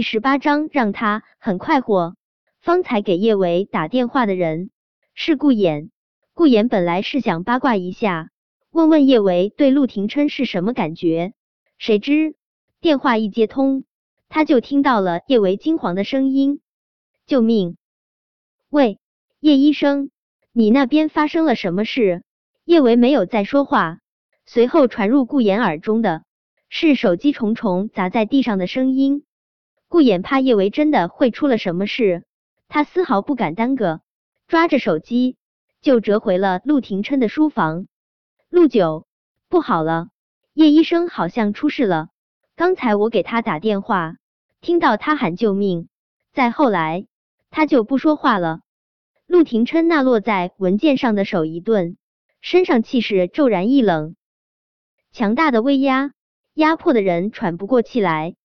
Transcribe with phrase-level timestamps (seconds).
[0.00, 2.16] 第十八章让他很快活。
[2.62, 4.70] 方才给叶维打电话的人
[5.12, 5.90] 是顾衍。
[6.32, 8.30] 顾衍本来是想八卦一下，
[8.70, 11.34] 问问叶维对陆廷琛是什么感觉，
[11.76, 12.34] 谁知
[12.80, 13.84] 电话一接通，
[14.30, 16.62] 他就听到了叶维惊惶的声音
[17.28, 17.76] ：“救命！
[18.70, 18.98] 喂，
[19.38, 20.10] 叶医生，
[20.50, 22.22] 你那边发生了什么事？”
[22.64, 23.98] 叶维没有再说话，
[24.46, 26.22] 随后传入顾衍耳中的
[26.70, 29.24] 是手机重重砸在地上的声音。
[29.90, 32.22] 顾衍怕叶维真的会出了什么事，
[32.68, 34.02] 他丝毫不敢耽搁，
[34.46, 35.36] 抓着手机
[35.80, 37.88] 就折回了陆廷琛的书房。
[38.48, 39.08] 陆九，
[39.48, 40.10] 不好了，
[40.54, 42.10] 叶医生好像出事了。
[42.54, 44.14] 刚才我给他打电话，
[44.60, 45.88] 听到他喊救命，
[46.32, 47.08] 再后来
[47.50, 48.60] 他就不说话了。
[49.26, 51.96] 陆廷琛那落在文件上的手一顿。
[52.40, 54.14] 身上气势骤然一冷，
[55.10, 56.12] 强大的威压
[56.54, 58.36] 压迫的人喘不过气来。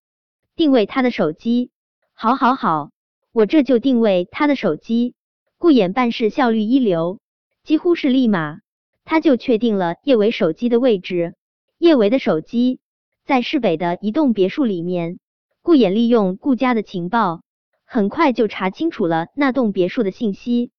[0.56, 1.72] 定位他的手机，
[2.14, 2.92] 好，好，好，
[3.34, 5.14] 我这就定位他的手机。
[5.58, 7.20] 顾衍办事效率一流，
[7.64, 8.60] 几乎是立马
[9.04, 11.36] 他就确定了叶维手机的位置。
[11.78, 12.80] 叶维的手机
[13.26, 15.20] 在市北的一栋别墅里面。
[15.62, 17.42] 顾衍利用顾家的情报，
[17.86, 20.72] 很快就查清楚了那栋别墅的信息。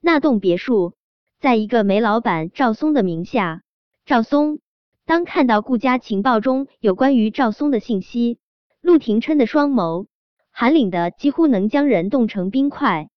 [0.00, 0.94] 那栋别墅。
[1.38, 3.62] 在一个煤老板赵松的名下，
[4.04, 4.60] 赵松
[5.04, 8.38] 当看到顾家情报中有关于赵松的信息，
[8.82, 10.06] 陆廷琛的双眸
[10.50, 13.08] 寒凛的几乎能将人冻成冰块。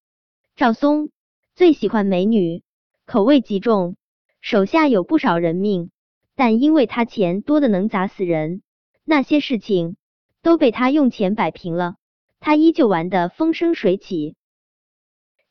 [0.56, 1.10] 赵松
[1.56, 2.64] 最喜欢美女，
[3.06, 3.98] 口味极重，
[4.40, 5.92] 手下有不少人命，
[6.36, 8.62] 但因为他钱多的能砸死人，
[9.04, 9.98] 那些事情
[10.42, 11.96] 都被他用钱摆平了，
[12.40, 14.36] 他依旧玩的风生水起。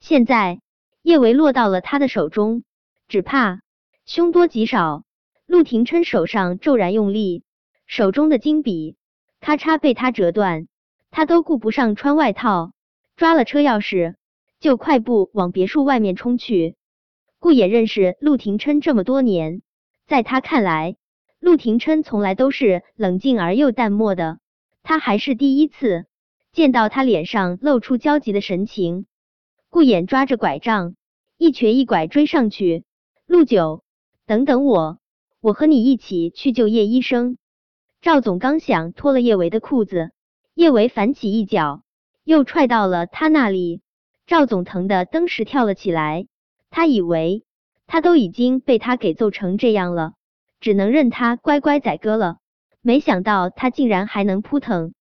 [0.00, 0.60] 现在。
[1.06, 2.64] 叶维落到了他的手中，
[3.08, 3.60] 只怕
[4.06, 5.04] 凶多吉少。
[5.44, 7.44] 陆廷琛手上骤然用力，
[7.86, 8.96] 手中的金笔
[9.44, 10.68] 咔嚓被他折断，
[11.10, 12.72] 他都顾不上穿外套，
[13.14, 14.14] 抓了车钥匙
[14.58, 16.76] 就快步往别墅外面冲去。
[17.40, 19.60] 顾野认识陆廷琛这么多年，
[20.06, 20.96] 在他看来，
[21.40, 24.38] 陆廷琛从来都是冷静而又淡漠的，
[24.82, 26.06] 他还是第一次
[26.50, 29.04] 见到他脸上露出焦急的神情。
[29.68, 30.94] 顾衍抓着拐杖，
[31.36, 32.84] 一瘸一拐追上去。
[33.26, 33.84] 陆九，
[34.24, 34.98] 等等我，
[35.42, 37.36] 我和你一起去救叶医生。
[38.04, 40.10] 赵总刚想脱了叶维的裤子，
[40.52, 41.84] 叶维反起一脚，
[42.22, 43.80] 又踹到了他那里。
[44.26, 46.26] 赵总疼得登时跳了起来，
[46.68, 47.46] 他以为
[47.86, 50.12] 他都已经被他给揍成这样了，
[50.60, 52.36] 只能任他乖乖宰割了。
[52.82, 54.92] 没想到他竟然还能扑腾，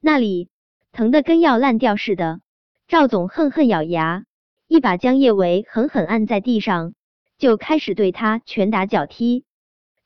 [0.00, 0.48] 那里
[0.90, 2.40] 疼的跟要烂掉似的。
[2.86, 4.24] 赵总恨恨咬牙，
[4.68, 6.94] 一把将叶维狠狠按在地上，
[7.36, 9.44] 就开始对他拳打脚踢。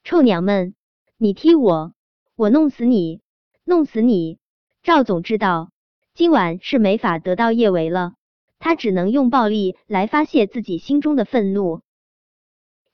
[0.02, 0.74] 臭娘们，
[1.16, 1.92] 你踢我，
[2.34, 3.20] 我弄死你，
[3.64, 4.38] 弄死你！
[4.82, 5.70] 赵总知道
[6.14, 8.14] 今晚是没法得到叶维了，
[8.58, 11.82] 他只能用暴力来发泄自己心中的愤怒。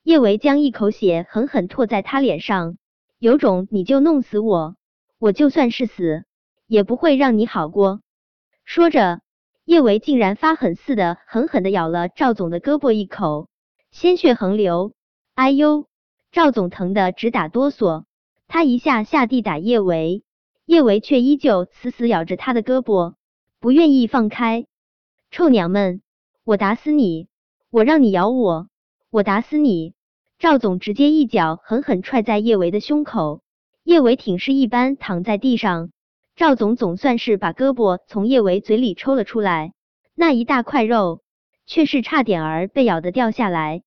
[0.03, 2.77] 叶维将一口血狠狠吐在他脸上，
[3.17, 4.75] 有种你就弄死我，
[5.17, 6.25] 我就算是死
[6.67, 8.01] 也不会让你好过。
[8.65, 9.21] 说着。
[9.65, 13.49] 叶维竟然发狠似的狠狠的咬了赵总的胳膊一口，
[13.91, 14.93] 鲜血横流。
[15.35, 15.85] 哎呦！
[16.31, 18.05] 赵总疼得直打哆嗦，
[18.51, 20.23] 他一下下地打叶维，
[20.65, 23.13] 叶维却依旧死死咬着他的胳膊，
[23.59, 24.65] 不愿意放开。
[25.29, 26.01] 臭娘们，
[26.43, 27.27] 我打死你！
[27.69, 28.67] 我让你咬我，
[29.11, 29.93] 我打死你！
[30.39, 33.43] 赵总直接一脚狠狠踹在叶维的胸口，
[33.83, 35.91] 叶维挺尸一般躺在地上。
[36.35, 39.73] 赵总总算是把胳膊从叶维嘴里抽了出来，
[40.15, 41.21] 那一大块肉
[41.67, 43.83] 却是差点儿被咬得掉下来。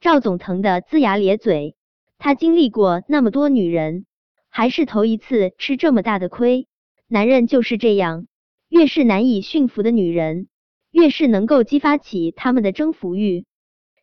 [0.00, 1.76] 赵总疼得龇牙咧嘴，
[2.24, 4.06] 他经历过那么多女人，
[4.48, 6.68] 还是头一次吃这么大的亏。
[7.08, 8.28] 男人就是这样，
[8.68, 10.46] 越是难以驯服的女人，
[10.92, 13.44] 越是能够激发起他们的征服欲。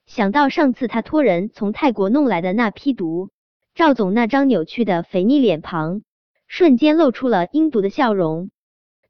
[0.06, 3.30] 想到上次他托人从泰国弄来的那批毒，
[3.74, 6.02] 赵总那张扭曲的肥腻脸庞。
[6.46, 8.52] 瞬间露出了阴毒的笑容，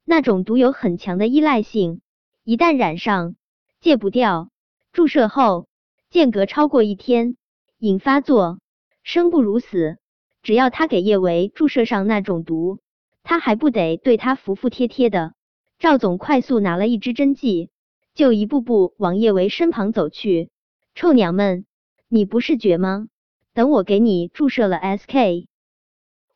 [0.04, 2.00] 那种毒有很强的依赖性，
[2.44, 3.34] 一旦染上，
[3.80, 4.50] 戒不掉。
[4.92, 5.66] 注射后
[6.10, 7.36] 间隔超过一天，
[7.80, 8.60] 瘾发作，
[9.02, 9.98] 生不如死。
[10.42, 12.78] 只要他给叶维注射上那种毒，
[13.22, 15.34] 他还不得对他服服帖帖的。
[15.78, 17.70] 赵总快速拿了一支针剂，
[18.14, 20.50] 就一步步往叶维身旁走去。
[20.94, 21.66] 臭娘们，
[22.08, 23.08] 你不是绝吗？
[23.52, 25.46] 等我给你注射了 SK。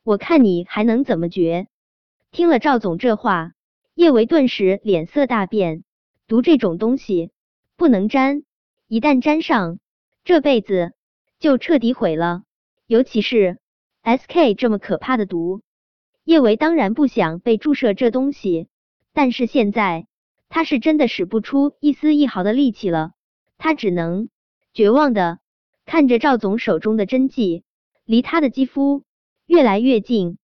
[0.02, 1.67] 我看你还能怎么绝？
[2.31, 3.52] 听了赵总这话，
[3.94, 5.84] 叶维顿时脸色大变。
[6.26, 7.31] 毒这种东西
[7.76, 8.44] 不能沾，
[8.88, 9.78] 一旦沾上，
[10.25, 10.93] 这辈子
[11.38, 12.43] 就彻底毁了。
[12.94, 13.58] 尤其是
[14.05, 15.62] SK 这么可怕的毒，
[16.23, 18.69] 叶维当然不想被注射这东西。
[19.12, 20.06] 但是现在
[20.49, 23.11] 他是真的使不出一丝一毫的力气了，
[23.58, 24.29] 他只能
[24.73, 25.41] 绝望的
[25.85, 27.64] 看着赵总手中的针剂
[28.05, 29.02] 离他的肌肤
[29.44, 30.38] 越来越近，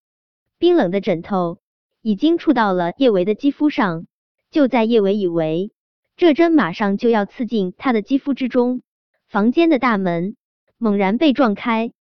[0.58, 1.60] 冰冷的枕头
[2.02, 4.06] 已经触到了叶维的肌肤上。
[4.50, 5.70] 就在叶维以为
[6.16, 8.82] 这针马上就要刺进他的肌肤之中，
[9.28, 10.34] 房间的大门
[10.78, 11.92] 猛然被撞开，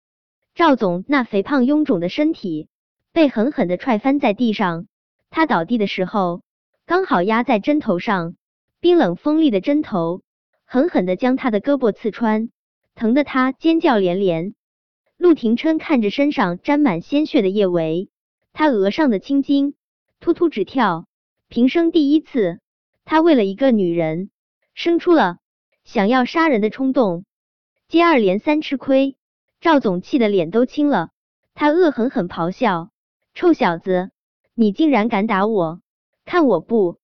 [0.58, 2.66] 赵总那肥胖臃肿的身体
[3.12, 4.88] 被狠狠的踹翻在地上，
[5.30, 6.42] 他倒地的时候
[6.84, 8.34] 刚好压在针头上，
[8.80, 10.22] 冰冷锋利的针头
[10.64, 12.50] 狠狠的将他的胳膊刺穿，
[12.96, 14.56] 疼得他尖叫连连。
[15.16, 18.10] 陆廷琛看着身上沾满鲜血的叶维，
[18.52, 19.76] 他额上的青筋
[20.18, 21.06] 突突直跳。
[21.46, 22.58] 平生第一次，
[23.04, 24.28] 他为了一个女人
[24.74, 25.36] 生出了
[25.84, 27.24] 想要杀人的冲动。
[27.86, 29.16] 接二连三吃亏，
[29.60, 31.10] 赵总气得脸都青了，
[31.54, 32.90] 他恶狠狠咆哮
[33.34, 34.10] ：“臭小子，
[34.54, 35.80] 你竟然敢打我！
[36.24, 36.98] 看我不！”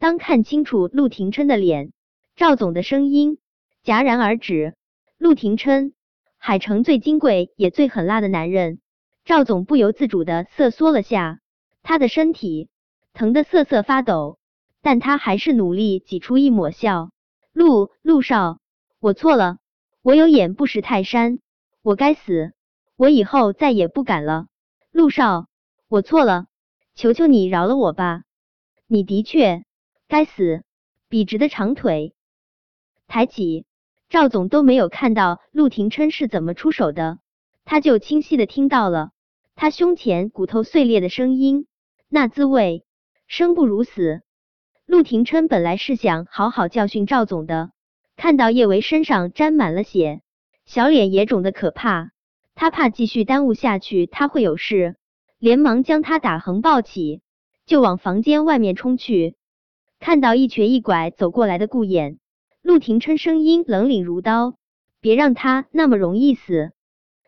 [0.00, 1.92] 当看清楚陆廷琛的脸，
[2.34, 3.38] 赵总的声音
[3.84, 4.74] 戛然而止。
[5.18, 5.94] 陆廷琛，
[6.36, 8.80] 海城最金贵也最狠辣的男人。
[9.24, 11.38] 赵总不由自主的瑟缩了下，
[11.82, 12.68] 他的身体。
[13.12, 14.38] 疼得瑟瑟发抖，
[14.82, 17.10] 但他还是努力挤出一抹笑。
[17.52, 18.58] 陆陆少，
[18.98, 19.58] 我错了，
[20.02, 21.38] 我有眼不识泰山，
[21.84, 22.54] 我该死，
[22.96, 24.46] 我以后再也不敢了。
[24.90, 25.48] 陆少，
[25.86, 26.46] 我错了，
[26.94, 28.22] 求求你饶了我吧。
[28.86, 29.64] 你的确
[30.08, 30.64] 该死，
[31.10, 32.14] 笔直的长腿
[33.06, 33.66] 抬起，
[34.08, 37.18] 赵总都没有看到陆廷琛是怎么出手的，
[37.66, 39.10] 他就清晰的听到了
[39.54, 41.66] 他胸前骨头碎裂的声音，
[42.08, 42.86] 那滋味。
[43.26, 44.22] 生不如死。
[44.86, 47.72] 陆廷琛本来是想好好教训赵总的，
[48.16, 50.22] 看到叶维身上沾满了血，
[50.64, 52.10] 小脸也肿得可怕，
[52.54, 54.96] 他怕继续耽误下去他会有事，
[55.38, 57.20] 连忙将他打横抱起，
[57.66, 59.36] 就往房间外面冲去。
[60.00, 62.18] 看到一瘸一拐走过来的顾衍，
[62.62, 64.56] 陆廷琛声音冷凛如刀
[65.00, 66.72] ：“别让他那么容易死，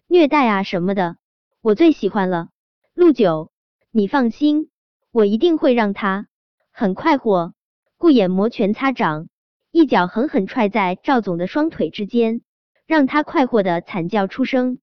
[0.06, 1.16] 虐待啊什么的，
[1.60, 2.48] 我最喜欢了。
[2.94, 3.50] 陆九，
[3.90, 4.70] 你放心。”
[5.12, 6.26] 我一定会让他
[6.72, 7.54] 很快活。
[7.96, 9.30] 顾衍摩拳擦掌，
[9.70, 12.42] 一脚狠狠踹在赵总的双腿之间，
[12.86, 14.78] 让他快活的惨叫出声。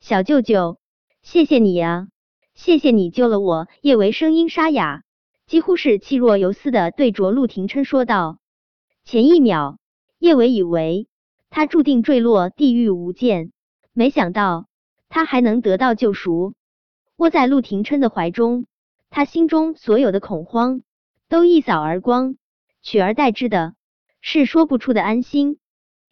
[0.00, 0.78] 小舅舅，
[1.22, 2.08] 谢谢你啊，
[2.54, 3.68] 谢谢你救了我。
[3.80, 5.02] 叶维声音沙哑，
[5.46, 8.38] 几乎是气若游丝的对着陆廷琛说道。
[9.04, 9.78] 前一秒，
[10.18, 11.08] 叶维以为
[11.50, 13.52] 他注定坠落地狱无间，
[13.92, 14.66] 没想到
[15.08, 16.54] 他还能得到救赎，
[17.16, 18.66] 窝在陆廷琛的怀中。
[19.10, 20.80] 他心中所有的恐慌
[21.28, 22.36] 都一扫而光，
[22.80, 23.74] 取而代之的
[24.20, 25.58] 是说不出的安心。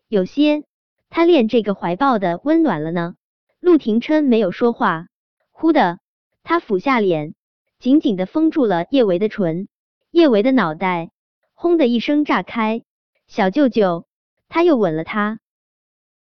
[0.09, 0.65] 有些
[1.11, 3.17] 他恋这个怀抱的温暖了呢。
[3.61, 5.09] 陆廷琛没有说话，
[5.51, 5.99] 忽的，
[6.43, 7.35] 他俯下脸，
[7.79, 9.69] 紧紧的封住了叶维的唇。
[10.11, 11.11] 叶维的脑袋
[11.53, 12.83] 轰的一声炸开。
[13.27, 14.07] 小舅舅，
[14.49, 15.41] 他又吻了他。